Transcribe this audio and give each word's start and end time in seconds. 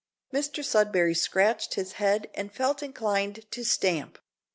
Mr 0.33 0.65
Sudberry 0.65 1.15
scratched 1.15 1.75
his 1.75 1.91
head 1.91 2.27
and 2.33 2.51
felt 2.51 2.81
inclined 2.81 3.45
to 3.51 3.63
stamp. 3.63 4.17